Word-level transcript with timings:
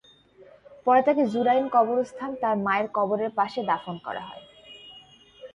পরে 0.85 1.01
তাঁকে 1.05 1.23
জুরাইন 1.33 1.65
কবরস্থানে 1.69 2.35
তাঁর 2.41 2.55
মায়ের 2.57 2.87
কবরের 2.97 3.31
পাশে 3.39 3.59
দাফন 3.63 3.95
করা 4.05 4.23
হয়। 4.29 4.43